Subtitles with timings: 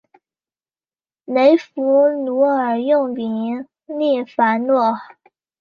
[1.25, 4.95] 雷佛奴尔又名利凡诺。